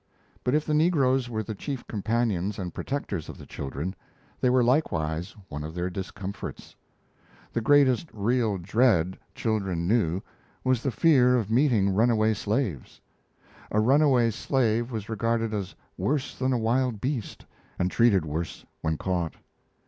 But 0.43 0.55
if 0.55 0.65
the 0.65 0.73
negroes 0.73 1.29
were 1.29 1.43
the 1.43 1.53
chief 1.53 1.85
companions 1.85 2.57
and 2.57 2.73
protectors 2.73 3.29
of 3.29 3.37
the 3.37 3.45
children, 3.45 3.93
they 4.39 4.49
were 4.49 4.63
likewise 4.63 5.35
one 5.47 5.63
of 5.63 5.75
their 5.75 5.91
discomforts. 5.91 6.75
The 7.53 7.61
greatest 7.61 8.09
real 8.11 8.57
dread 8.57 9.19
children 9.35 9.87
knew 9.87 10.23
was 10.63 10.81
the 10.81 10.89
fear 10.89 11.35
of 11.37 11.51
meeting 11.51 11.93
runaway 11.93 12.33
slaves. 12.33 12.99
A 13.69 13.79
runaway 13.79 14.31
slave 14.31 14.91
was 14.91 15.07
regarded 15.07 15.53
as 15.53 15.75
worse 15.99 16.33
than 16.35 16.51
a 16.51 16.57
wild 16.57 16.99
beast, 16.99 17.45
and 17.77 17.91
treated 17.91 18.25
worse 18.25 18.65
when 18.81 18.97
caught. 18.97 19.35